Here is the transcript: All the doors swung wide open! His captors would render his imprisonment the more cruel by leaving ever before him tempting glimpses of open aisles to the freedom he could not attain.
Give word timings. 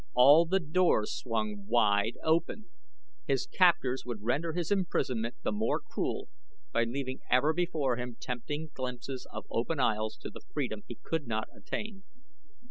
All 0.15 0.47
the 0.47 0.59
doors 0.59 1.13
swung 1.15 1.65
wide 1.67 2.15
open! 2.23 2.71
His 3.27 3.45
captors 3.45 4.03
would 4.03 4.23
render 4.23 4.53
his 4.53 4.71
imprisonment 4.71 5.35
the 5.43 5.51
more 5.51 5.79
cruel 5.79 6.27
by 6.71 6.85
leaving 6.85 7.19
ever 7.29 7.53
before 7.53 7.97
him 7.97 8.17
tempting 8.19 8.71
glimpses 8.73 9.27
of 9.31 9.45
open 9.51 9.79
aisles 9.79 10.17
to 10.23 10.31
the 10.31 10.41
freedom 10.55 10.81
he 10.87 10.95
could 11.03 11.27
not 11.27 11.49
attain. 11.55 12.03